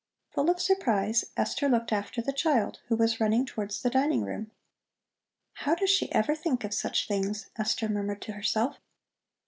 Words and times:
Full 0.31 0.49
of 0.49 0.59
surprise, 0.59 1.25
Esther 1.37 1.69
looked 1.69 1.93
after 1.93 2.23
the 2.23 2.33
child, 2.33 2.79
who 2.87 2.95
was 2.95 3.19
running 3.19 3.45
towards 3.45 3.83
the 3.83 3.89
dining 3.91 4.23
room. 4.23 4.49
"How 5.53 5.75
does 5.75 5.91
she 5.91 6.11
ever 6.11 6.33
think 6.33 6.63
of 6.63 6.73
such 6.73 7.07
things," 7.07 7.51
Esther 7.55 7.87
murmured 7.87 8.23
to 8.23 8.31
herself. 8.31 8.79